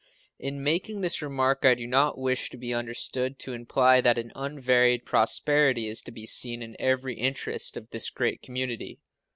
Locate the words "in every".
6.63-7.13